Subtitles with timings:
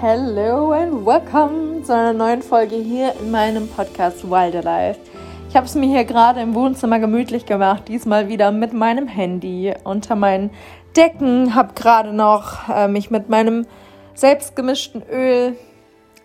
[0.00, 5.00] Hello and welcome zu einer neuen Folge hier in meinem Podcast Wildlife.
[5.48, 9.74] Ich habe es mir hier gerade im Wohnzimmer gemütlich gemacht, diesmal wieder mit meinem Handy
[9.82, 10.50] unter meinen
[10.96, 13.66] Decken, habe gerade noch äh, mich mit meinem
[14.14, 15.56] selbstgemischten Öl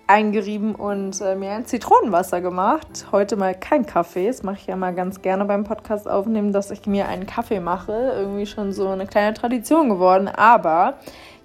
[0.08, 3.08] eingerieben und äh, mir ein Zitronenwasser gemacht.
[3.12, 4.28] Heute mal kein Kaffee.
[4.28, 7.60] Das mache ich ja mal ganz gerne beim Podcast aufnehmen, dass ich mir einen Kaffee
[7.60, 8.14] mache.
[8.18, 10.28] Irgendwie schon so eine kleine Tradition geworden.
[10.28, 10.96] Aber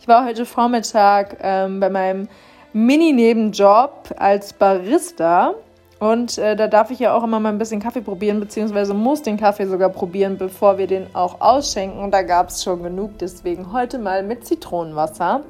[0.01, 2.29] ich war heute Vormittag ähm, bei meinem
[2.73, 5.55] Mini-Nebenjob als Barista.
[6.01, 9.23] Und äh, da darf ich ja auch immer mal ein bisschen Kaffee probieren, beziehungsweise muss
[9.23, 11.99] den Kaffee sogar probieren, bevor wir den auch ausschenken.
[11.99, 15.43] Und da gab es schon genug, deswegen heute mal mit Zitronenwasser.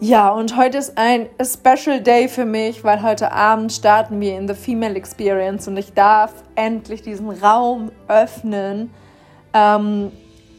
[0.00, 4.48] Ja, und heute ist ein Special Day für mich, weil heute Abend starten wir in
[4.48, 8.90] The Female Experience und ich darf endlich diesen Raum öffnen.
[9.52, 10.10] Ähm,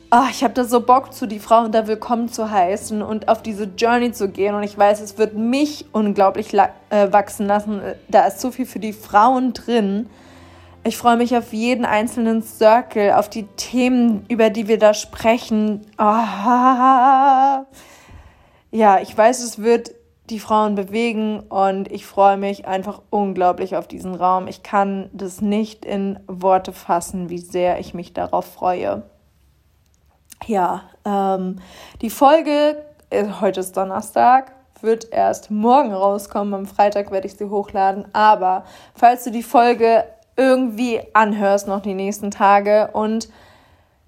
[0.09, 3.43] oh, ich habe da so Bock zu, die Frauen da willkommen zu heißen und auf
[3.43, 4.55] diese Journey zu gehen.
[4.55, 6.67] Und ich weiß, es wird mich unglaublich äh,
[7.11, 7.81] wachsen lassen.
[8.07, 10.09] Da ist so viel für die Frauen drin.
[10.85, 15.81] Ich freue mich auf jeden einzelnen Circle, auf die Themen, über die wir da sprechen.
[15.97, 17.65] Oh
[18.75, 19.91] ja, ich weiß, es wird
[20.29, 24.47] die Frauen bewegen und ich freue mich einfach unglaublich auf diesen Raum.
[24.47, 29.03] Ich kann das nicht in Worte fassen, wie sehr ich mich darauf freue.
[30.45, 31.61] Ja, ähm,
[32.01, 36.53] die Folge, äh, heute ist Donnerstag, wird erst morgen rauskommen.
[36.53, 38.05] Am Freitag werde ich sie hochladen.
[38.13, 40.03] Aber falls du die Folge
[40.35, 43.29] irgendwie anhörst, noch die nächsten Tage und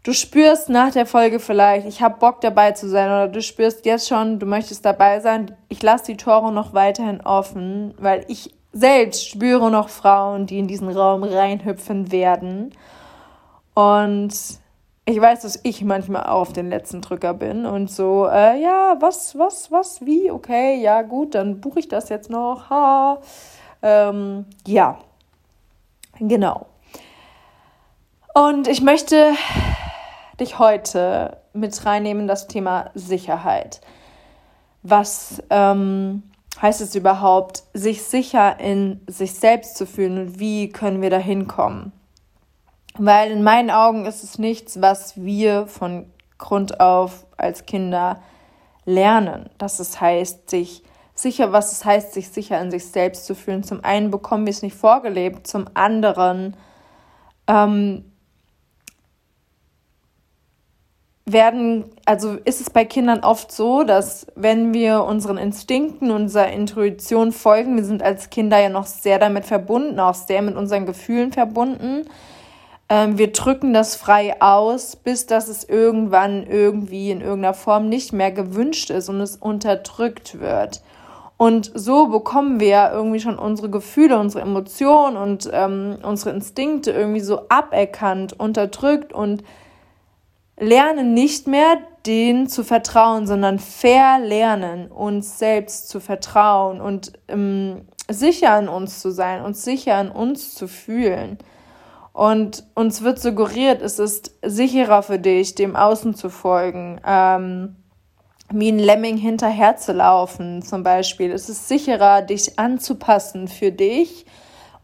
[0.08, 3.86] du spürst nach der Folge vielleicht, ich habe Bock dabei zu sein oder du spürst
[3.86, 8.56] jetzt schon, du möchtest dabei sein, ich lasse die Tore noch weiterhin offen, weil ich
[8.72, 12.74] selbst spüre noch Frauen, die in diesen Raum reinhüpfen werden.
[13.74, 14.34] Und
[15.04, 18.96] ich weiß, dass ich manchmal auch auf den letzten Drücker bin und so, äh, ja,
[19.02, 22.70] was, was, was, wie, okay, ja, gut, dann buche ich das jetzt noch.
[22.70, 23.20] Ha.
[23.82, 25.00] Ähm, ja,
[26.18, 26.68] genau.
[28.34, 29.34] Und ich möchte
[30.40, 33.82] dich heute mit reinnehmen, das Thema Sicherheit.
[34.84, 36.24] Was ähm,
[36.62, 41.18] heißt es überhaupt, sich sicher in sich selbst zu fühlen und wie können wir da
[41.18, 41.92] hinkommen?
[42.98, 48.22] Weil in meinen Augen ist es nichts, was wir von Grund auf als Kinder
[48.86, 49.50] lernen.
[49.58, 50.84] Das es heißt, sich
[51.14, 53.64] sicher, was es heißt, sich sicher in sich selbst zu fühlen.
[53.64, 56.56] Zum einen bekommen wir es nicht vorgelebt, zum anderen
[57.48, 58.06] ähm,
[61.30, 67.34] werden, also ist es bei Kindern oft so, dass wenn wir unseren Instinkten, unserer Intuition
[67.34, 71.34] folgen, wir sind als Kinder ja noch sehr damit verbunden, auch sehr mit unseren Gefühlen
[71.34, 72.06] verbunden.
[72.88, 78.14] Ähm, wir drücken das frei aus, bis dass es irgendwann irgendwie in irgendeiner Form nicht
[78.14, 80.82] mehr gewünscht ist und es unterdrückt wird.
[81.36, 87.20] Und so bekommen wir irgendwie schon unsere Gefühle, unsere Emotionen und ähm, unsere Instinkte irgendwie
[87.20, 89.44] so aberkannt, unterdrückt und
[90.60, 98.58] lernen nicht mehr, denen zu vertrauen, sondern verlernen, uns selbst zu vertrauen und ähm, sicher
[98.58, 101.38] in uns zu sein, uns sicher in uns zu fühlen.
[102.14, 107.76] Und uns wird suggeriert, es ist sicherer für dich, dem Außen zu folgen, ähm,
[108.50, 111.32] wie ein Lemming hinterherzulaufen zum Beispiel.
[111.32, 114.26] Es ist sicherer, dich anzupassen für dich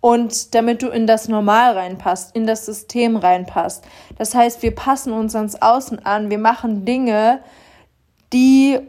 [0.03, 3.86] und damit du in das Normal reinpasst, in das System reinpasst.
[4.18, 7.40] Das heißt, wir passen uns ans Außen an, wir machen Dinge,
[8.34, 8.81] die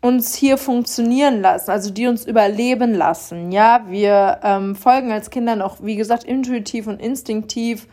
[0.00, 3.52] uns hier funktionieren lassen, also die uns überleben lassen.
[3.52, 7.86] Ja, wir ähm, folgen als Kinder noch, wie gesagt, intuitiv und instinktiv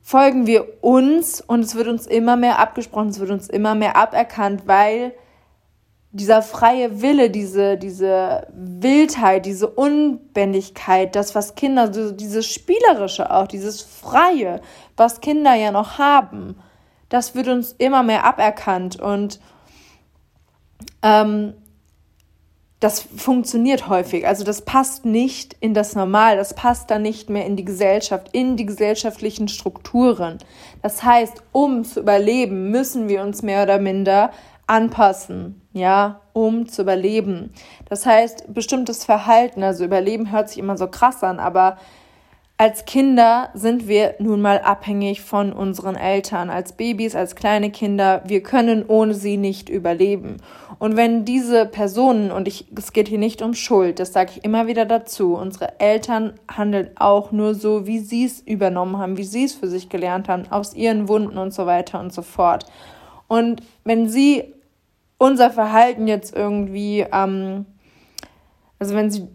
[0.00, 3.96] folgen wir uns und es wird uns immer mehr abgesprochen, es wird uns immer mehr
[3.96, 5.12] aberkannt, weil
[6.12, 13.46] dieser freie Wille, diese, diese Wildheit, diese Unbändigkeit, das, was Kinder, so dieses Spielerische auch,
[13.46, 14.60] dieses Freie,
[14.96, 16.56] was Kinder ja noch haben,
[17.08, 19.40] das wird uns immer mehr aberkannt und
[21.02, 21.54] ähm,
[22.80, 24.26] das funktioniert häufig.
[24.26, 28.30] Also das passt nicht in das Normal, das passt dann nicht mehr in die Gesellschaft,
[28.32, 30.38] in die gesellschaftlichen Strukturen.
[30.82, 34.30] Das heißt, um zu überleben, müssen wir uns mehr oder minder
[34.66, 37.52] anpassen, ja, um zu überleben.
[37.88, 41.76] Das heißt, bestimmtes Verhalten, also Überleben hört sich immer so krass an, aber
[42.60, 48.22] als Kinder sind wir nun mal abhängig von unseren Eltern, als Babys, als kleine Kinder.
[48.26, 50.36] Wir können ohne sie nicht überleben.
[50.78, 54.44] Und wenn diese Personen, und ich, es geht hier nicht um Schuld, das sage ich
[54.44, 59.24] immer wieder dazu, unsere Eltern handeln auch nur so, wie sie es übernommen haben, wie
[59.24, 62.66] sie es für sich gelernt haben, aus ihren Wunden und so weiter und so fort.
[63.26, 64.52] Und wenn sie
[65.20, 67.66] unser Verhalten jetzt irgendwie, ähm,
[68.78, 69.28] also wenn sie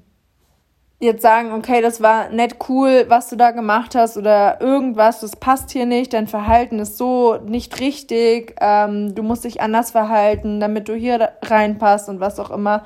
[1.00, 5.36] jetzt sagen, okay, das war nett cool, was du da gemacht hast oder irgendwas, das
[5.36, 10.60] passt hier nicht, dein Verhalten ist so nicht richtig, ähm, du musst dich anders verhalten,
[10.60, 12.86] damit du hier reinpasst und was auch immer.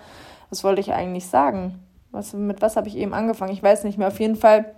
[0.50, 1.80] Was wollte ich eigentlich sagen?
[2.12, 3.54] Was, mit was habe ich eben angefangen?
[3.54, 4.10] Ich weiß nicht mehr.
[4.10, 4.74] Auf jeden Fall,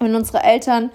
[0.00, 0.90] wenn unsere Eltern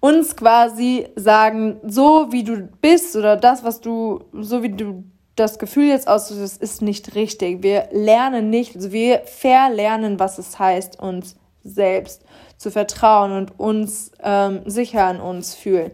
[0.00, 5.04] uns quasi sagen, so wie du bist oder das, was du, so wie du
[5.38, 7.62] das Gefühl jetzt aus, das ist nicht richtig.
[7.62, 12.24] Wir lernen nicht, also wir verlernen, was es heißt, uns selbst
[12.56, 15.92] zu vertrauen und uns ähm, sicher in uns fühlen.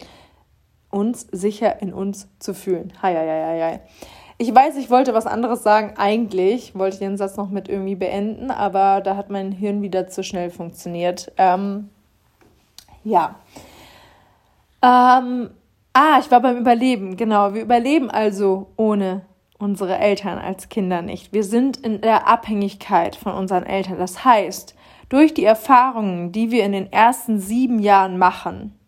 [0.90, 2.92] Uns sicher in uns zu fühlen.
[3.02, 3.80] Hi, hi, hi, hi.
[4.38, 5.94] Ich weiß, ich wollte was anderes sagen.
[5.96, 10.08] Eigentlich wollte ich den Satz noch mit irgendwie beenden, aber da hat mein Hirn wieder
[10.08, 11.32] zu schnell funktioniert.
[11.36, 11.90] Ähm,
[13.04, 13.36] ja.
[14.82, 15.50] Ähm,
[15.92, 17.16] ah, ich war beim Überleben.
[17.16, 19.22] Genau, wir überleben also ohne
[19.64, 21.32] unsere Eltern als Kinder nicht.
[21.32, 23.98] Wir sind in der Abhängigkeit von unseren Eltern.
[23.98, 24.74] Das heißt,
[25.08, 28.78] durch die Erfahrungen, die wir in den ersten sieben Jahren machen,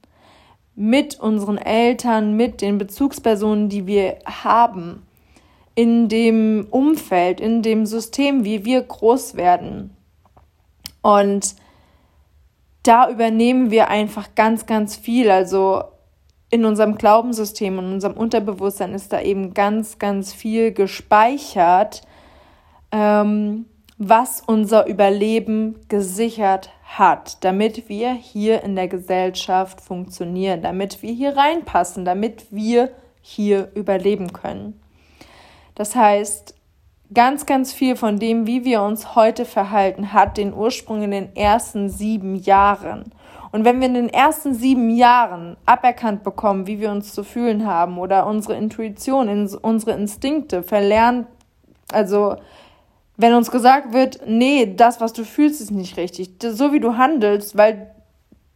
[0.74, 5.06] mit unseren Eltern, mit den Bezugspersonen, die wir haben,
[5.74, 9.96] in dem Umfeld, in dem System, wie wir groß werden.
[11.00, 11.54] Und
[12.82, 15.30] da übernehmen wir einfach ganz, ganz viel.
[15.30, 15.84] Also
[16.56, 22.02] in unserem Glaubenssystem, in unserem Unterbewusstsein ist da eben ganz, ganz viel gespeichert,
[22.92, 23.66] ähm,
[23.98, 31.36] was unser Überleben gesichert hat, damit wir hier in der Gesellschaft funktionieren, damit wir hier
[31.36, 34.80] reinpassen, damit wir hier überleben können.
[35.74, 36.54] Das heißt,
[37.12, 41.36] ganz, ganz viel von dem, wie wir uns heute verhalten, hat den Ursprung in den
[41.36, 43.12] ersten sieben Jahren.
[43.56, 47.66] Und wenn wir in den ersten sieben Jahren aberkannt bekommen, wie wir uns zu fühlen
[47.66, 49.30] haben oder unsere Intuition,
[49.62, 51.26] unsere Instinkte verlernt,
[51.90, 52.36] also
[53.16, 56.98] wenn uns gesagt wird, nee, das, was du fühlst, ist nicht richtig, so wie du
[56.98, 57.92] handelst, weil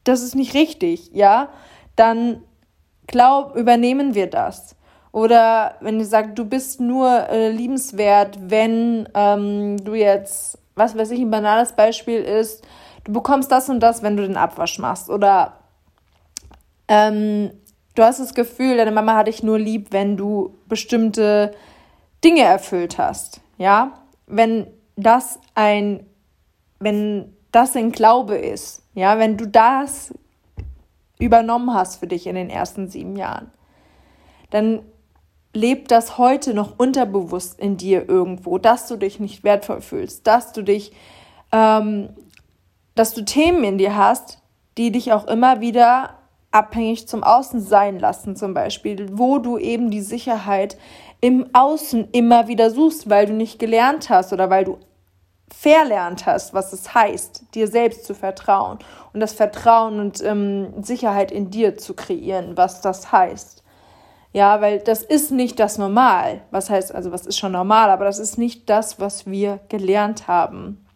[0.04, 1.48] das ist nicht richtig, ja,
[1.96, 2.42] dann
[3.06, 4.76] glaub, übernehmen wir das.
[5.12, 11.10] Oder wenn ihr sagt, du bist nur äh, liebenswert, wenn ähm, du jetzt, was weiß
[11.12, 12.62] ich, ein banales Beispiel ist,
[13.10, 15.10] du bekommst das und das, wenn du den Abwasch machst.
[15.10, 15.54] Oder
[16.86, 17.50] ähm,
[17.96, 21.52] du hast das Gefühl, deine Mama hat dich nur lieb, wenn du bestimmte
[22.22, 23.40] Dinge erfüllt hast.
[23.58, 23.92] Ja,
[24.26, 26.06] wenn das ein,
[26.78, 30.14] wenn das ein Glaube ist, ja, wenn du das
[31.18, 33.50] übernommen hast für dich in den ersten sieben Jahren,
[34.50, 34.82] dann
[35.52, 40.52] lebt das heute noch unterbewusst in dir irgendwo, dass du dich nicht wertvoll fühlst, dass
[40.52, 40.92] du dich
[41.50, 42.10] ähm,
[42.94, 44.38] dass du Themen in dir hast,
[44.78, 46.18] die dich auch immer wieder
[46.50, 50.76] abhängig zum Außen sein lassen, zum Beispiel, wo du eben die Sicherheit
[51.20, 54.78] im Außen immer wieder suchst, weil du nicht gelernt hast oder weil du
[55.52, 58.78] verlernt hast, was es heißt, dir selbst zu vertrauen
[59.12, 63.60] und das Vertrauen und ähm, Sicherheit in dir zu kreieren, was das heißt.
[64.32, 66.42] Ja, weil das ist nicht das Normal.
[66.52, 70.28] Was heißt, also was ist schon normal, aber das ist nicht das, was wir gelernt
[70.28, 70.86] haben.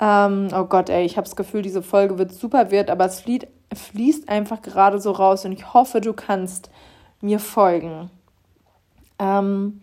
[0.00, 3.20] Ähm, oh Gott, ey, ich habe das Gefühl, diese Folge wird super wird, aber es
[3.20, 6.70] flieht, fließt einfach gerade so raus und ich hoffe, du kannst
[7.20, 8.10] mir folgen.
[9.18, 9.80] Ähm,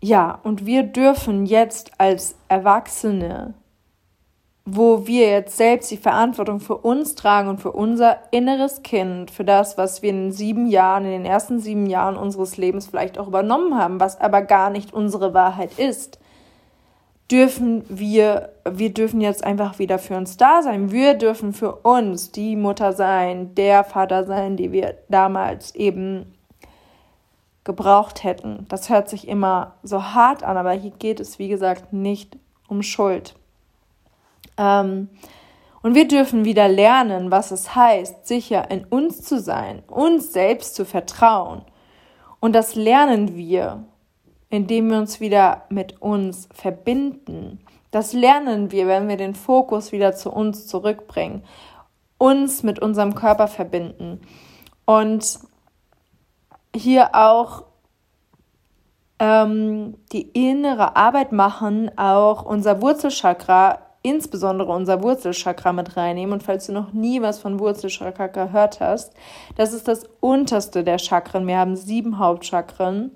[0.00, 3.54] ja, und wir dürfen jetzt als Erwachsene,
[4.64, 9.44] wo wir jetzt selbst die Verantwortung für uns tragen und für unser inneres Kind, für
[9.44, 13.26] das, was wir in sieben Jahren, in den ersten sieben Jahren unseres Lebens vielleicht auch
[13.26, 16.19] übernommen haben, was aber gar nicht unsere Wahrheit ist,
[17.30, 20.90] dürfen wir, wir dürfen jetzt einfach wieder für uns da sein.
[20.90, 26.34] Wir dürfen für uns die Mutter sein, der Vater sein, die wir damals eben
[27.64, 28.66] gebraucht hätten.
[28.68, 32.36] Das hört sich immer so hart an, aber hier geht es, wie gesagt, nicht
[32.68, 33.34] um Schuld.
[34.56, 35.08] Ähm,
[35.82, 40.74] und wir dürfen wieder lernen, was es heißt, sicher in uns zu sein, uns selbst
[40.74, 41.62] zu vertrauen.
[42.40, 43.84] Und das lernen wir
[44.50, 47.60] indem wir uns wieder mit uns verbinden.
[47.90, 51.44] Das lernen wir, wenn wir den Fokus wieder zu uns zurückbringen,
[52.18, 54.20] uns mit unserem Körper verbinden
[54.84, 55.38] und
[56.74, 57.64] hier auch
[59.18, 66.32] ähm, die innere Arbeit machen, auch unser Wurzelchakra, insbesondere unser Wurzelchakra mit reinnehmen.
[66.32, 69.12] Und falls du noch nie was von Wurzelchakra gehört hast,
[69.56, 71.46] das ist das unterste der Chakren.
[71.46, 73.12] Wir haben sieben Hauptchakren.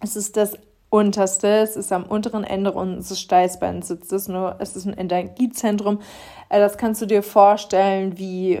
[0.00, 0.56] Es ist das
[0.90, 6.00] unterste, es ist am unteren Ende unseres Steißbeins sitzt es nur, es ist ein Energiezentrum.
[6.48, 8.60] Äh, das kannst du dir vorstellen wie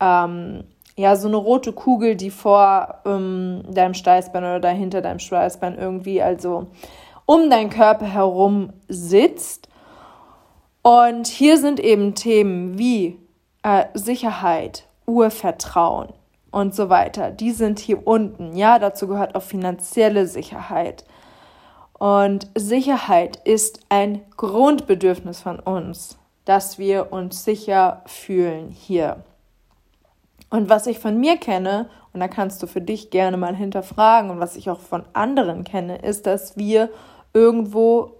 [0.00, 0.64] ähm,
[0.96, 6.22] ja, so eine rote Kugel, die vor ähm, deinem Steißbein oder dahinter deinem Steißbein irgendwie,
[6.22, 6.68] also
[7.26, 9.68] um deinen Körper herum sitzt.
[10.82, 13.18] Und hier sind eben Themen wie
[13.62, 16.12] äh, Sicherheit, Urvertrauen
[16.54, 17.32] und so weiter.
[17.32, 18.54] Die sind hier unten.
[18.54, 21.04] Ja, dazu gehört auch finanzielle Sicherheit.
[21.94, 29.24] Und Sicherheit ist ein Grundbedürfnis von uns, dass wir uns sicher fühlen hier.
[30.48, 34.30] Und was ich von mir kenne, und da kannst du für dich gerne mal hinterfragen,
[34.30, 36.88] und was ich auch von anderen kenne, ist, dass wir
[37.32, 38.12] irgendwo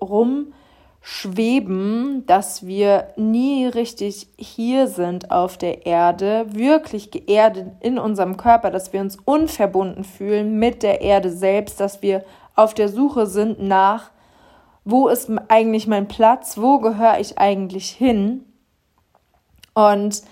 [1.04, 8.70] rumschweben, dass wir nie richtig hier sind auf der Erde, wirklich geerdet in unserem Körper,
[8.70, 12.24] dass wir uns unverbunden fühlen mit der Erde selbst, dass wir
[12.56, 14.10] auf der Suche sind nach,
[14.84, 18.44] wo ist eigentlich mein Platz, wo gehöre ich eigentlich hin.
[19.74, 20.22] Und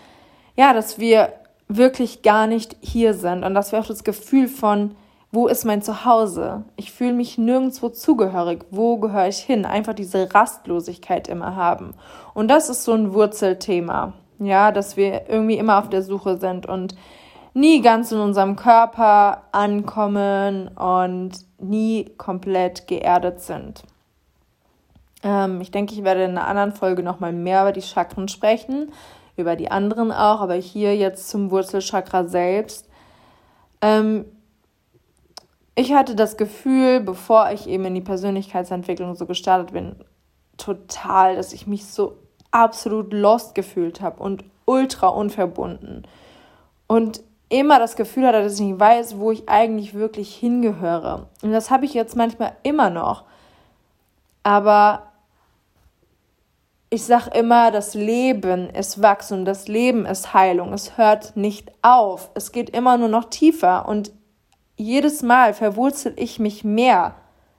[0.56, 1.32] ja, dass wir
[1.68, 4.94] wirklich gar nicht hier sind und dass wir auch das Gefühl von,
[5.32, 6.64] wo ist mein Zuhause?
[6.76, 8.66] Ich fühle mich nirgendwo zugehörig.
[8.70, 9.64] Wo gehöre ich hin?
[9.64, 11.94] Einfach diese Rastlosigkeit immer haben.
[12.34, 14.12] Und das ist so ein Wurzelthema.
[14.38, 16.94] Ja, dass wir irgendwie immer auf der Suche sind und
[17.54, 23.84] nie ganz in unserem Körper ankommen und nie komplett geerdet sind.
[25.22, 28.92] Ähm, ich denke, ich werde in einer anderen Folge nochmal mehr über die Chakren sprechen,
[29.36, 32.88] über die anderen auch, aber hier jetzt zum Wurzelchakra selbst.
[33.80, 34.26] Ähm,
[35.74, 39.96] ich hatte das Gefühl, bevor ich eben in die Persönlichkeitsentwicklung so gestartet bin,
[40.58, 42.18] total, dass ich mich so
[42.50, 46.06] absolut lost gefühlt habe und ultra unverbunden.
[46.86, 51.28] Und immer das Gefühl hatte, dass ich nicht weiß, wo ich eigentlich wirklich hingehöre.
[51.42, 53.24] Und das habe ich jetzt manchmal immer noch.
[54.42, 55.12] Aber
[56.90, 60.74] ich sage immer, das Leben ist Wachstum, das Leben ist Heilung.
[60.74, 62.30] Es hört nicht auf.
[62.34, 63.88] Es geht immer nur noch tiefer.
[63.88, 64.12] Und
[64.76, 67.14] jedes Mal verwurzel ich mich mehr.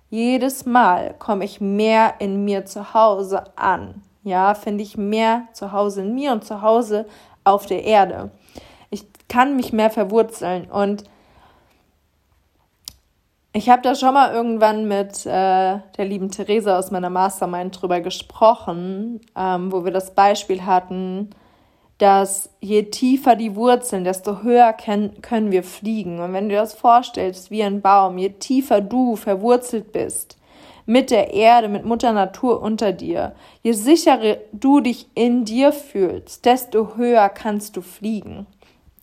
[0.09, 4.03] Jedes Mal komme ich mehr in mir zu Hause an.
[4.23, 7.05] Ja, finde ich mehr zu Hause in mir und zu Hause
[7.43, 8.31] auf der Erde
[9.33, 10.69] kann mich mehr verwurzeln.
[10.69, 11.05] Und
[13.51, 17.99] ich habe da schon mal irgendwann mit äh, der lieben Theresa aus meiner Mastermind drüber
[17.99, 21.31] gesprochen, ähm, wo wir das Beispiel hatten,
[21.97, 26.19] dass je tiefer die Wurzeln, desto höher können, wir fliegen.
[26.19, 30.37] Und wenn du das vorstellst, wie ein Baum, je tiefer du verwurzelt bist,
[30.85, 36.45] mit der Erde, mit Mutter Natur unter dir, je sicherer du dich in dir fühlst,
[36.45, 38.47] desto höher kannst du fliegen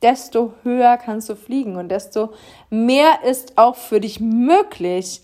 [0.03, 2.31] desto höher kannst du fliegen und desto
[2.71, 5.23] mehr ist auch für dich möglich,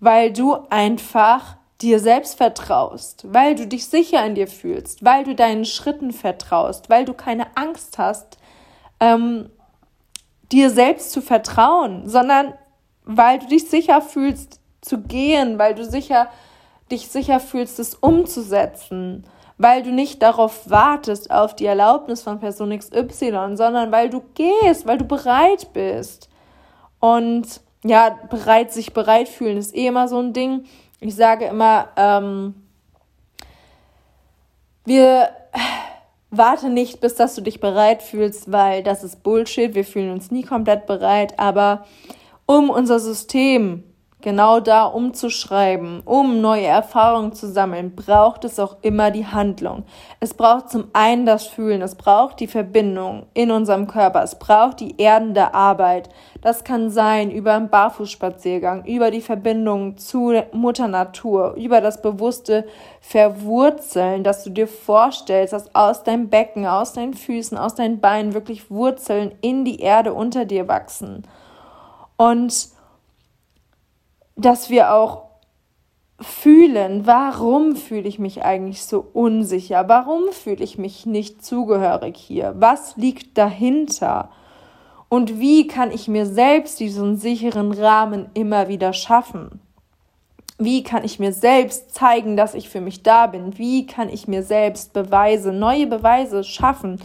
[0.00, 5.34] weil du einfach dir selbst vertraust, weil du dich sicher in dir fühlst, weil du
[5.34, 8.38] deinen Schritten vertraust, weil du keine Angst hast,
[9.00, 9.50] ähm,
[10.52, 12.54] dir selbst zu vertrauen, sondern
[13.04, 16.28] weil du dich sicher fühlst zu gehen, weil du sicher
[16.90, 19.26] dich sicher fühlst, es umzusetzen
[19.56, 24.86] weil du nicht darauf wartest, auf die Erlaubnis von Person XY, sondern weil du gehst,
[24.86, 26.28] weil du bereit bist.
[26.98, 30.64] Und ja, bereit, sich bereit fühlen ist eh immer so ein Ding.
[31.04, 32.54] Ich sage immer, ähm,
[34.86, 35.28] wir
[36.30, 39.74] warte nicht, bis dass du dich bereit fühlst, weil das ist Bullshit.
[39.74, 41.84] Wir fühlen uns nie komplett bereit, aber
[42.46, 43.84] um unser System
[44.24, 49.84] genau da umzuschreiben, um neue Erfahrungen zu sammeln, braucht es auch immer die Handlung.
[50.18, 54.80] Es braucht zum einen das Fühlen, es braucht die Verbindung in unserem Körper, es braucht
[54.80, 56.08] die erdende Arbeit.
[56.40, 62.64] Das kann sein über einen Barfußspaziergang, über die Verbindung zu Mutter Natur, über das bewusste
[63.02, 68.32] Verwurzeln, dass du dir vorstellst, dass aus deinem Becken, aus deinen Füßen, aus deinen Beinen
[68.32, 71.26] wirklich Wurzeln in die Erde unter dir wachsen.
[72.16, 72.73] Und
[74.36, 75.24] dass wir auch
[76.20, 79.88] fühlen, warum fühle ich mich eigentlich so unsicher?
[79.88, 82.54] Warum fühle ich mich nicht zugehörig hier?
[82.56, 84.30] Was liegt dahinter?
[85.08, 89.60] Und wie kann ich mir selbst diesen sicheren Rahmen immer wieder schaffen?
[90.58, 93.58] Wie kann ich mir selbst zeigen, dass ich für mich da bin?
[93.58, 97.00] Wie kann ich mir selbst Beweise, neue Beweise schaffen,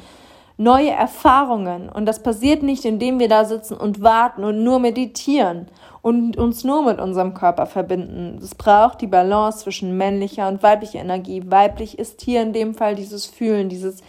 [0.60, 1.90] neue Erfahrungen?
[1.90, 5.68] Und das passiert nicht, indem wir da sitzen und warten und nur meditieren
[6.02, 8.40] und uns nur mit unserem Körper verbinden.
[8.42, 11.44] Es braucht die Balance zwischen männlicher und weiblicher Energie.
[11.46, 14.02] Weiblich ist hier in dem Fall dieses Fühlen, dieses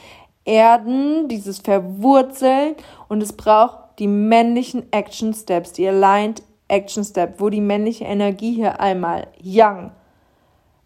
[0.45, 2.75] Erden, dieses Verwurzeln
[3.09, 8.54] und es braucht die männlichen Action Steps, die Aligned Action Step, wo die männliche Energie
[8.54, 9.92] hier einmal Yang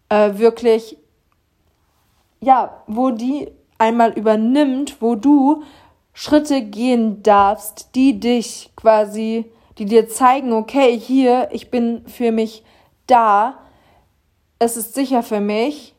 [0.09, 0.97] äh, wirklich,
[2.41, 5.63] ja, wo die einmal übernimmt, wo du
[6.13, 12.63] Schritte gehen darfst, die dich quasi, die dir zeigen, okay, hier, ich bin für mich
[13.07, 13.59] da,
[14.59, 15.93] es ist sicher für mich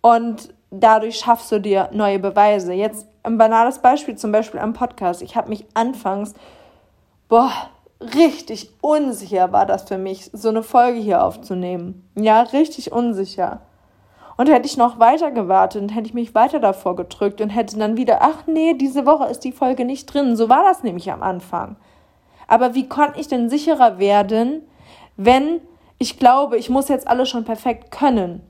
[0.00, 2.72] und dadurch schaffst du dir neue Beweise.
[2.72, 5.22] Jetzt ein banales Beispiel, zum Beispiel am Podcast.
[5.22, 6.34] Ich habe mich anfangs,
[7.28, 7.52] boah,
[8.00, 12.08] richtig unsicher war das für mich, so eine Folge hier aufzunehmen.
[12.14, 13.62] Ja, richtig unsicher.
[14.36, 17.78] Und hätte ich noch weiter gewartet und hätte ich mich weiter davor gedrückt und hätte
[17.78, 20.36] dann wieder, ach nee, diese Woche ist die Folge nicht drin.
[20.36, 21.76] So war das nämlich am Anfang.
[22.48, 24.62] Aber wie konnte ich denn sicherer werden,
[25.16, 25.60] wenn
[25.98, 28.42] ich glaube, ich muss jetzt alles schon perfekt können?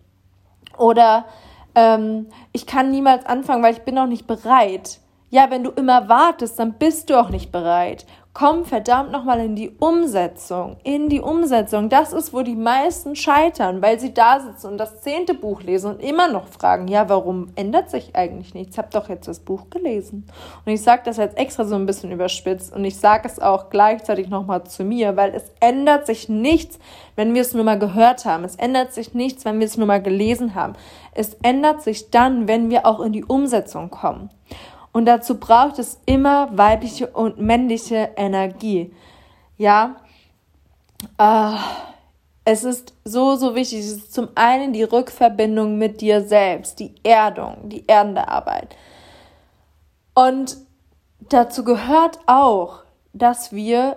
[0.78, 1.26] Oder
[1.74, 5.00] ähm, ich kann niemals anfangen, weil ich bin noch nicht bereit.
[5.30, 9.54] Ja, wenn du immer wartest, dann bist du auch nicht bereit komm verdammt nochmal in
[9.54, 10.76] die Umsetzung.
[10.82, 11.88] In die Umsetzung.
[11.88, 15.92] Das ist, wo die meisten scheitern, weil sie da sitzen und das zehnte Buch lesen
[15.92, 18.74] und immer noch fragen, ja, warum ändert sich eigentlich nichts?
[18.74, 20.26] Ich habe doch jetzt das Buch gelesen.
[20.66, 23.70] Und ich sage das jetzt extra so ein bisschen überspitzt und ich sage es auch
[23.70, 26.80] gleichzeitig nochmal zu mir, weil es ändert sich nichts,
[27.14, 28.42] wenn wir es nur mal gehört haben.
[28.42, 30.72] Es ändert sich nichts, wenn wir es nur mal gelesen haben.
[31.12, 34.30] Es ändert sich dann, wenn wir auch in die Umsetzung kommen.
[34.94, 38.94] Und dazu braucht es immer weibliche und männliche Energie.
[39.58, 39.96] Ja,
[41.18, 41.56] äh,
[42.44, 43.80] es ist so, so wichtig.
[43.80, 48.76] Es ist zum einen die Rückverbindung mit dir selbst, die Erdung, die erdende Arbeit.
[50.14, 50.58] Und
[51.28, 53.96] dazu gehört auch, dass wir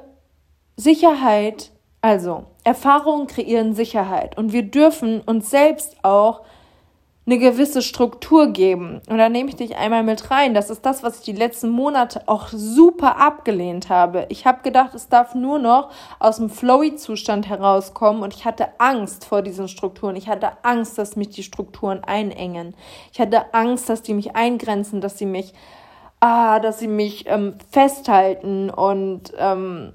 [0.77, 1.69] Sicherheit,
[2.01, 4.35] also Erfahrungen kreieren Sicherheit.
[4.35, 6.41] Und wir dürfen uns selbst auch
[7.27, 9.01] eine gewisse Struktur geben.
[9.09, 10.53] Und da nehme ich dich einmal mit rein.
[10.53, 14.25] Das ist das, was ich die letzten Monate auch super abgelehnt habe.
[14.29, 19.25] Ich habe gedacht, es darf nur noch aus dem Flowy-Zustand herauskommen und ich hatte Angst
[19.25, 20.15] vor diesen Strukturen.
[20.15, 22.73] Ich hatte Angst, dass mich die Strukturen einengen.
[23.11, 25.53] Ich hatte Angst, dass die mich eingrenzen, dass sie mich,
[26.21, 29.91] ah, dass sie mich ähm, festhalten und ähm,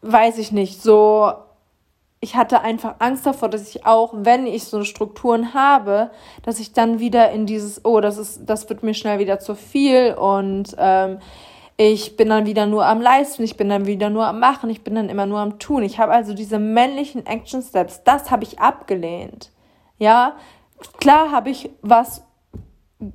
[0.00, 1.30] weiß ich nicht, so
[2.24, 6.10] ich hatte einfach Angst davor, dass ich auch, wenn ich so Strukturen habe,
[6.42, 9.54] dass ich dann wieder in dieses, oh, das ist, das wird mir schnell wieder zu
[9.54, 11.18] viel und ähm,
[11.76, 14.82] ich bin dann wieder nur am Leisten, ich bin dann wieder nur am Machen, ich
[14.82, 15.82] bin dann immer nur am Tun.
[15.82, 19.50] Ich habe also diese männlichen Action Steps, das habe ich abgelehnt.
[19.98, 20.36] Ja,
[21.00, 22.22] klar habe ich was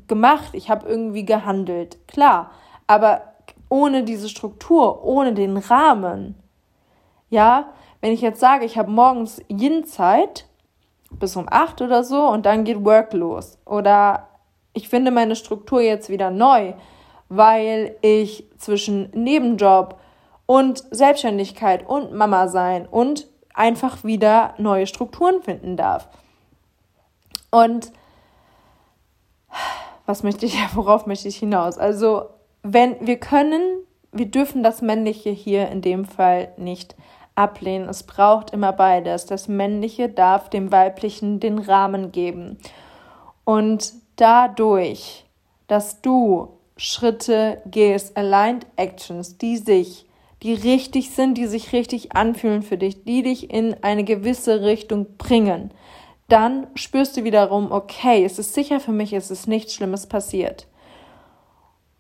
[0.08, 2.52] gemacht, ich habe irgendwie gehandelt, klar,
[2.86, 3.24] aber
[3.70, 6.36] ohne diese Struktur, ohne den Rahmen,
[7.32, 10.46] ja, wenn ich jetzt sage, ich habe morgens Yin-Zeit
[11.12, 14.28] bis um acht oder so und dann geht Work los oder
[14.74, 16.74] ich finde meine Struktur jetzt wieder neu,
[17.28, 20.00] weil ich zwischen Nebenjob
[20.46, 26.08] und Selbstständigkeit und Mama sein und einfach wieder neue Strukturen finden darf.
[27.52, 27.92] Und
[30.06, 31.78] was möchte ich, worauf möchte ich hinaus?
[31.78, 32.30] Also,
[32.64, 33.62] wenn wir können,
[34.12, 36.96] wir dürfen das Männliche hier in dem Fall nicht
[37.40, 37.88] ablehnen.
[37.88, 39.26] Es braucht immer beides.
[39.26, 42.58] Das Männliche darf dem Weiblichen den Rahmen geben.
[43.46, 45.26] Und dadurch,
[45.68, 50.06] dass du Schritte gehst, aligned actions, die sich,
[50.44, 55.18] die richtig sind, die sich richtig anfühlen für dich, die dich in eine gewisse Richtung
[55.18, 55.72] bringen,
[56.28, 60.68] dann spürst du wiederum, okay, es ist sicher für mich, es ist nichts Schlimmes passiert.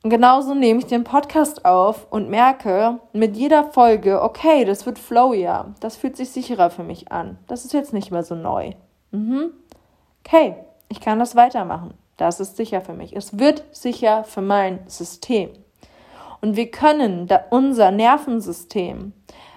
[0.01, 4.97] Und genauso nehme ich den Podcast auf und merke mit jeder Folge, okay, das wird
[4.97, 7.37] flowier, das fühlt sich sicherer für mich an.
[7.47, 8.71] Das ist jetzt nicht mehr so neu.
[9.11, 9.51] Mhm.
[10.25, 10.55] Okay,
[10.87, 11.93] ich kann das weitermachen.
[12.15, 13.15] Das ist sicher für mich.
[13.15, 15.49] Es wird sicher für mein System.
[16.41, 19.13] Und wir können unser Nervensystem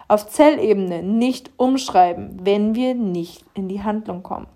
[0.09, 4.49] auf Zellebene nicht umschreiben, wenn wir nicht in die Handlung kommen.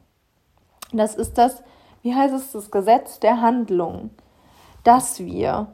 [0.92, 1.62] Das ist das,
[2.02, 4.10] wie heißt es, das Gesetz der Handlung
[4.86, 5.66] dass wir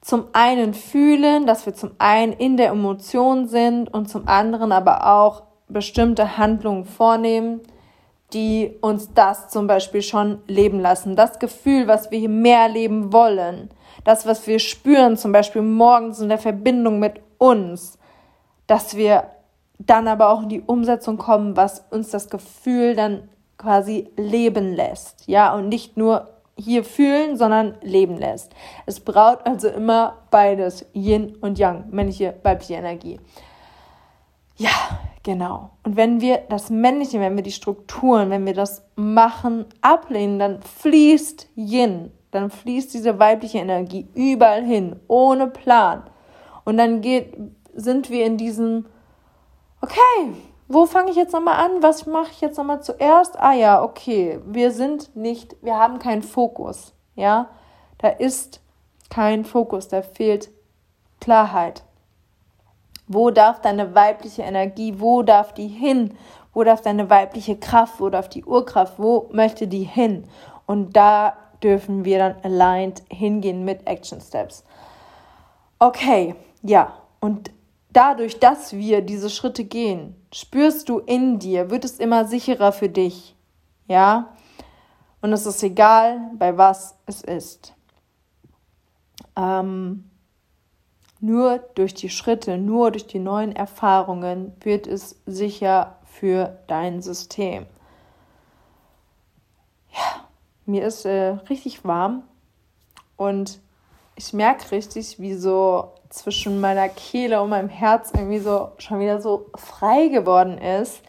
[0.00, 5.06] zum einen fühlen, dass wir zum einen in der Emotion sind und zum anderen aber
[5.14, 7.60] auch bestimmte Handlungen vornehmen,
[8.32, 11.16] die uns das zum Beispiel schon leben lassen.
[11.16, 13.68] Das Gefühl, was wir hier mehr leben wollen,
[14.04, 17.98] das, was wir spüren, zum Beispiel morgens in der Verbindung mit uns,
[18.66, 19.24] dass wir
[19.78, 25.26] dann aber auch in die Umsetzung kommen, was uns das Gefühl dann quasi leben lässt.
[25.26, 26.28] Ja, und nicht nur
[26.60, 28.52] hier fühlen, sondern leben lässt.
[28.86, 33.18] Es braucht also immer beides, Yin und Yang, männliche, weibliche Energie.
[34.56, 34.70] Ja,
[35.22, 35.70] genau.
[35.84, 40.62] Und wenn wir das Männliche, wenn wir die Strukturen, wenn wir das Machen ablehnen, dann
[40.62, 46.02] fließt Yin, dann fließt diese weibliche Energie überall hin, ohne Plan.
[46.64, 47.36] Und dann geht,
[47.74, 48.86] sind wir in diesem,
[49.80, 50.34] okay,
[50.72, 51.82] wo fange ich jetzt nochmal an?
[51.82, 53.38] Was mache ich jetzt nochmal zuerst?
[53.40, 57.48] Ah ja, okay, wir sind nicht, wir haben keinen Fokus, ja.
[57.98, 58.60] Da ist
[59.10, 60.48] kein Fokus, da fehlt
[61.20, 61.82] Klarheit.
[63.08, 66.16] Wo darf deine weibliche Energie, wo darf die hin?
[66.54, 70.28] Wo darf deine weibliche Kraft, wo darf die Urkraft, wo möchte die hin?
[70.66, 74.64] Und da dürfen wir dann aligned hingehen mit Action Steps.
[75.80, 77.50] Okay, ja, und
[77.92, 82.88] dadurch, dass wir diese Schritte gehen, spürst du in dir, wird es immer sicherer für
[82.88, 83.36] dich.
[83.86, 84.34] Ja?
[85.20, 87.74] Und es ist egal, bei was es ist.
[89.36, 90.10] Ähm,
[91.20, 97.66] nur durch die Schritte, nur durch die neuen Erfahrungen wird es sicher für dein System.
[99.92, 100.28] Ja,
[100.64, 102.22] mir ist äh, richtig warm
[103.16, 103.60] und
[104.16, 109.20] ich merke richtig, wie so zwischen meiner Kehle und meinem Herz irgendwie so schon wieder
[109.22, 111.02] so frei geworden ist,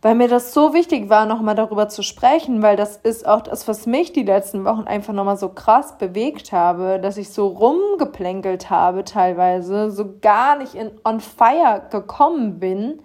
[0.00, 3.66] weil mir das so wichtig war, nochmal darüber zu sprechen, weil das ist auch das,
[3.66, 8.70] was mich die letzten Wochen einfach nochmal so krass bewegt habe, dass ich so rumgeplänkelt
[8.70, 13.02] habe teilweise, so gar nicht in on fire gekommen bin,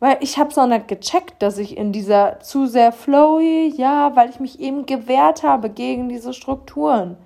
[0.00, 4.28] weil ich habe so nicht gecheckt, dass ich in dieser zu sehr flowy, ja, weil
[4.28, 7.16] ich mich eben gewehrt habe gegen diese Strukturen.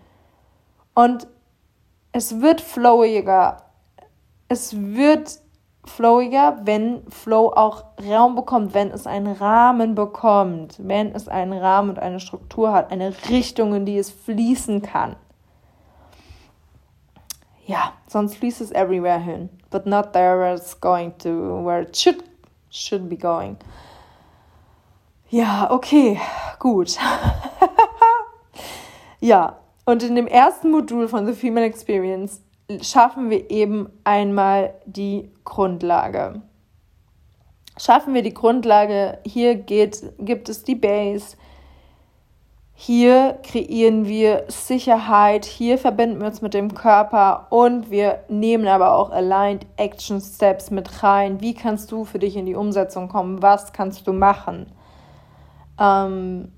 [0.95, 1.27] Und
[2.13, 3.63] es wird flowiger.
[4.49, 5.41] Es wird
[5.85, 11.91] flowiger, wenn Flow auch Raum bekommt, wenn es einen Rahmen bekommt, wenn es einen Rahmen
[11.91, 15.17] und eine Struktur hat, eine Richtung, in die es fließen kann.
[17.67, 21.97] Ja, sonst fließt es everywhere hin, but not there where it's going to, where it
[21.97, 22.25] should,
[22.69, 23.57] should be going.
[25.29, 26.21] Ja, okay,
[26.59, 26.99] gut.
[29.21, 32.41] ja, und in dem ersten Modul von The Female Experience
[32.81, 36.43] schaffen wir eben einmal die Grundlage.
[37.77, 41.37] Schaffen wir die Grundlage, hier geht, gibt es die Base,
[42.75, 48.95] hier kreieren wir Sicherheit, hier verbinden wir uns mit dem Körper und wir nehmen aber
[48.95, 51.41] auch Aligned Action Steps mit rein.
[51.41, 53.43] Wie kannst du für dich in die Umsetzung kommen?
[53.43, 54.73] Was kannst du machen?
[55.79, 56.53] Ähm,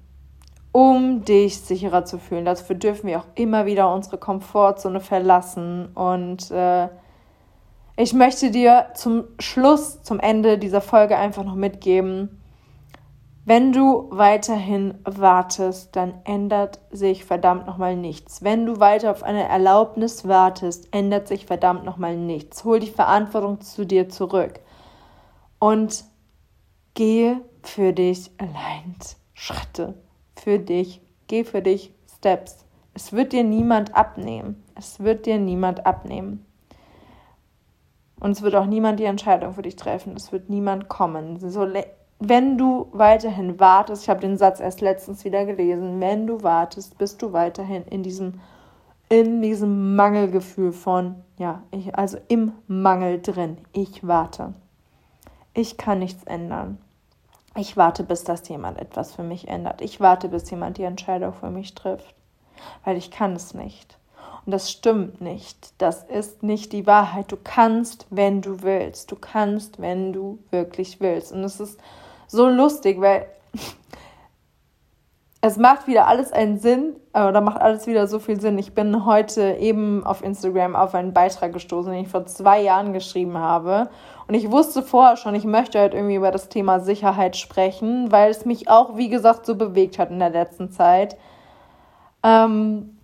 [0.72, 2.46] um dich sicherer zu fühlen.
[2.46, 5.88] Dafür dürfen wir auch immer wieder unsere Komfortzone verlassen.
[5.94, 6.88] Und äh,
[7.96, 12.42] ich möchte dir zum Schluss, zum Ende dieser Folge einfach noch mitgeben,
[13.44, 18.44] wenn du weiterhin wartest, dann ändert sich verdammt nochmal nichts.
[18.44, 22.62] Wenn du weiter auf eine Erlaubnis wartest, ändert sich verdammt nochmal nichts.
[22.62, 24.60] Hol die Verantwortung zu dir zurück
[25.58, 26.04] und
[26.94, 28.94] gehe für dich allein
[29.34, 29.94] Schritte
[30.36, 31.00] für dich.
[31.26, 32.64] Geh für dich Steps.
[32.94, 34.62] Es wird dir niemand abnehmen.
[34.74, 36.44] Es wird dir niemand abnehmen.
[38.20, 40.14] Und es wird auch niemand die Entscheidung für dich treffen.
[40.14, 41.38] Es wird niemand kommen.
[41.40, 41.66] So,
[42.20, 46.98] wenn du weiterhin wartest, ich habe den Satz erst letztens wieder gelesen, wenn du wartest,
[46.98, 48.40] bist du weiterhin in diesem,
[49.08, 53.58] in diesem Mangelgefühl von, ja, ich, also im Mangel drin.
[53.72, 54.54] Ich warte.
[55.52, 56.78] Ich kann nichts ändern.
[57.56, 59.82] Ich warte, bis das jemand etwas für mich ändert.
[59.82, 62.14] Ich warte, bis jemand die Entscheidung für mich trifft.
[62.84, 63.98] Weil ich kann es nicht.
[64.44, 65.74] Und das stimmt nicht.
[65.78, 67.30] Das ist nicht die Wahrheit.
[67.30, 69.12] Du kannst, wenn du willst.
[69.12, 71.32] Du kannst, wenn du wirklich willst.
[71.32, 71.78] Und es ist
[72.26, 73.26] so lustig, weil
[75.42, 78.56] es macht wieder alles einen Sinn, oder macht alles wieder so viel Sinn.
[78.58, 82.92] Ich bin heute eben auf Instagram auf einen Beitrag gestoßen, den ich vor zwei Jahren
[82.92, 83.90] geschrieben habe.
[84.28, 88.30] Und ich wusste vorher schon, ich möchte halt irgendwie über das Thema Sicherheit sprechen, weil
[88.30, 91.18] es mich auch, wie gesagt, so bewegt hat in der letzten Zeit.
[92.22, 92.96] Ähm,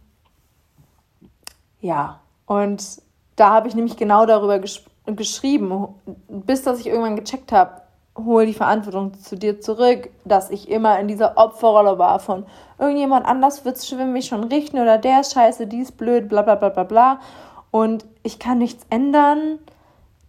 [1.80, 3.02] ja, und
[3.36, 5.88] da habe ich nämlich genau darüber gesch geschrieben,
[6.28, 7.80] bis dass ich irgendwann gecheckt habe,
[8.24, 12.44] hol die Verantwortung zu dir zurück, dass ich immer in dieser Opferrolle war von
[12.78, 16.42] irgendjemand anders wird es mich schon richten oder der ist scheiße, die ist blöd, bla
[16.42, 17.20] bla bla bla bla.
[17.70, 19.58] Und ich kann nichts ändern.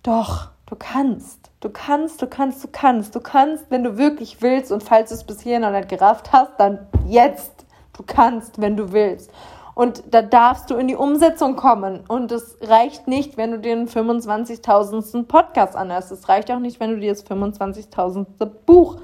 [0.04, 1.52] Doch, du kannst.
[1.62, 3.15] Du kannst, du kannst, du kannst.
[3.15, 6.32] Du kannst, wenn du wirklich willst und falls du es bis hierhin noch nicht gerafft
[6.32, 7.65] hast, dann jetzt.
[7.93, 9.30] Du kannst, wenn du willst.
[9.79, 12.01] Und da darfst du in die Umsetzung kommen.
[12.05, 15.23] Und es reicht nicht, wenn du den 25.000.
[15.23, 16.11] Podcast anhörst.
[16.11, 18.25] Es reicht auch nicht, wenn du dir das 25.000.
[18.65, 18.97] Buch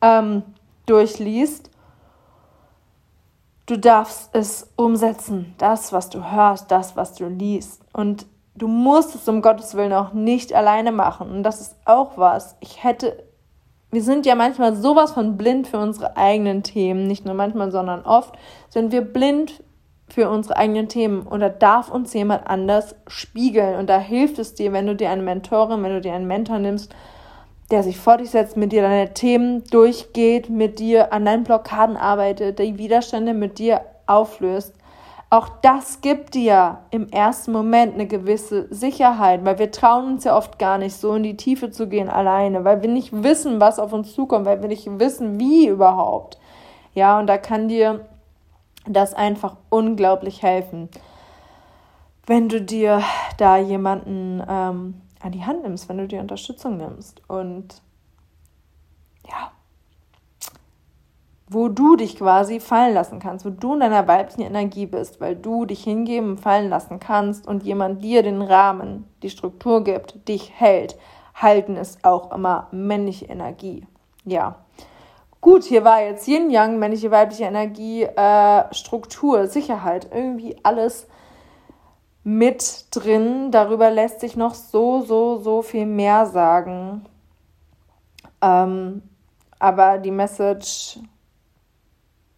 [0.00, 0.42] ähm,
[0.86, 1.68] durchliest.
[3.66, 5.54] Du darfst es umsetzen.
[5.58, 7.82] Das, was du hörst, das, was du liest.
[7.92, 11.30] Und du musst es um Gottes Willen auch nicht alleine machen.
[11.30, 12.56] Und das ist auch was.
[12.60, 13.22] Ich hätte
[13.92, 18.02] wir sind ja manchmal sowas von blind für unsere eigenen Themen, nicht nur manchmal, sondern
[18.06, 19.64] oft sind wir blind
[20.12, 24.54] für unsere eigenen Themen und da darf uns jemand anders spiegeln und da hilft es
[24.54, 26.94] dir, wenn du dir eine Mentorin, wenn du dir einen Mentor nimmst,
[27.70, 31.96] der sich vor dich setzt, mit dir deine Themen durchgeht, mit dir an deinen Blockaden
[31.96, 34.74] arbeitet, die Widerstände mit dir auflöst.
[35.32, 40.36] Auch das gibt dir im ersten Moment eine gewisse Sicherheit, weil wir trauen uns ja
[40.36, 43.78] oft gar nicht so in die Tiefe zu gehen alleine, weil wir nicht wissen, was
[43.78, 46.38] auf uns zukommt, weil wir nicht wissen, wie überhaupt.
[46.94, 48.00] Ja, und da kann dir
[48.86, 50.88] das einfach unglaublich helfen,
[52.26, 53.02] wenn du dir
[53.38, 57.22] da jemanden ähm, an die Hand nimmst, wenn du dir Unterstützung nimmst.
[57.28, 57.82] Und
[59.28, 59.52] ja,
[61.48, 65.34] wo du dich quasi fallen lassen kannst, wo du in deiner weiblichen Energie bist, weil
[65.34, 70.28] du dich hingeben und fallen lassen kannst und jemand dir den Rahmen, die Struktur gibt,
[70.28, 70.96] dich hält.
[71.34, 73.84] Halten ist auch immer männliche Energie.
[74.24, 74.56] Ja.
[75.40, 81.06] Gut, hier war jetzt Yin Yang, männliche, weibliche Energie, äh, Struktur, Sicherheit, irgendwie alles
[82.24, 83.50] mit drin.
[83.50, 87.06] Darüber lässt sich noch so, so, so viel mehr sagen.
[88.42, 89.02] Ähm,
[89.58, 90.98] aber die Message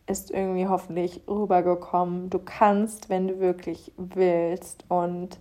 [0.07, 2.31] ist irgendwie hoffentlich rübergekommen.
[2.31, 4.85] Du kannst, wenn du wirklich willst.
[4.88, 5.41] Und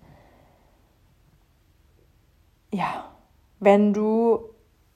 [2.72, 3.06] ja,
[3.60, 4.51] wenn du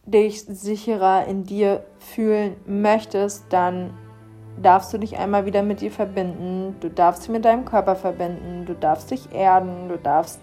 [0.05, 3.91] dich sicherer in dir fühlen möchtest, dann
[4.61, 6.75] darfst du dich einmal wieder mit dir verbinden.
[6.79, 8.65] Du darfst dich mit deinem Körper verbinden.
[8.65, 9.89] Du darfst dich erden.
[9.89, 10.39] Du darfst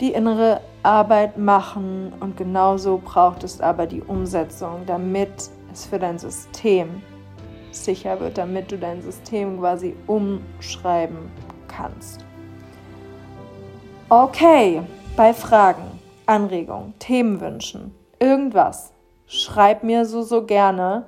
[0.00, 2.12] die innere Arbeit machen.
[2.20, 7.02] Und genauso braucht es aber die Umsetzung, damit es für dein System
[7.70, 11.30] sicher wird, damit du dein System quasi umschreiben
[11.68, 12.24] kannst.
[14.08, 14.82] Okay,
[15.16, 15.84] bei Fragen,
[16.26, 18.92] Anregungen, Themenwünschen, irgendwas,
[19.26, 21.04] schreib mir so, so gerne.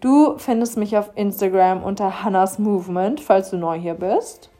[0.00, 4.50] Du findest mich auf Instagram unter Hannah's Movement, falls du neu hier bist.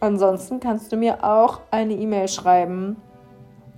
[0.00, 2.96] Ansonsten kannst du mir auch eine E-Mail schreiben.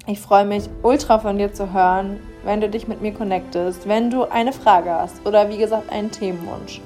[0.07, 4.11] Ich freue mich ultra von dir zu hören wenn du dich mit mir connectest, wenn
[4.11, 6.81] du eine Frage hast oder wie gesagt einen Themenwunsch.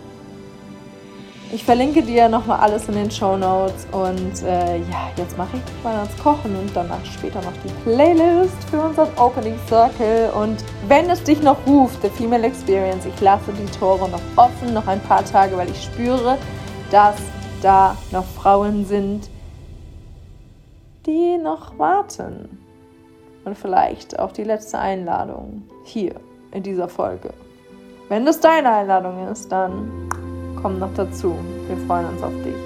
[1.54, 5.84] Ich verlinke dir nochmal alles in den Show Notes und äh, ja, jetzt mache ich
[5.84, 10.30] mal ans Kochen und danach später noch die Playlist für unseren Opening Circle.
[10.34, 14.72] Und wenn es dich noch ruft, The Female Experience, ich lasse die Tore noch offen,
[14.72, 16.38] noch ein paar Tage, weil ich spüre,
[16.90, 17.16] dass
[17.60, 19.28] da noch Frauen sind,
[21.04, 22.60] die noch warten
[23.44, 26.14] und vielleicht auch die letzte Einladung hier
[26.50, 27.34] in dieser Folge.
[28.08, 30.08] Wenn das deine Einladung ist, dann
[30.62, 31.36] komm noch dazu.
[31.68, 32.61] Wir freuen uns auf dich.